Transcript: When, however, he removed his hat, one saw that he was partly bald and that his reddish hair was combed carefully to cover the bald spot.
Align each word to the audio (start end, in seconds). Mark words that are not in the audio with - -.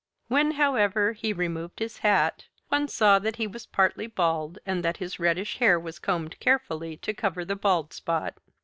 When, 0.29 0.53
however, 0.53 1.11
he 1.13 1.31
removed 1.31 1.77
his 1.77 1.99
hat, 1.99 2.47
one 2.69 2.87
saw 2.87 3.19
that 3.19 3.35
he 3.35 3.45
was 3.45 3.67
partly 3.67 4.07
bald 4.07 4.57
and 4.65 4.83
that 4.83 4.97
his 4.97 5.19
reddish 5.19 5.59
hair 5.59 5.79
was 5.79 5.99
combed 5.99 6.39
carefully 6.39 6.97
to 6.97 7.13
cover 7.13 7.45
the 7.45 7.55
bald 7.55 7.93
spot. 7.93 8.39